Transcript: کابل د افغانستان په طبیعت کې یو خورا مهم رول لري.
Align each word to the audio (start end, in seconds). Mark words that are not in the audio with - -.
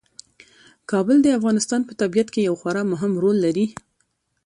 کابل 0.91 1.17
د 1.23 1.27
افغانستان 1.39 1.81
په 1.85 1.93
طبیعت 2.01 2.27
کې 2.33 2.41
یو 2.47 2.55
خورا 2.61 2.83
مهم 2.91 3.13
رول 3.23 3.37
لري. 3.45 3.65